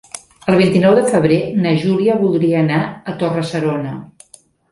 [0.53, 2.81] El vint-i-nou de febrer na Júlia voldria anar
[3.13, 3.95] a Torre-serona.